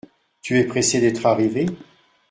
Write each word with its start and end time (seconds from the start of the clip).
Tu 0.41 0.57
es 0.57 0.63
pressé 0.65 0.99
d’être 0.99 1.27
arrivé? 1.27 1.67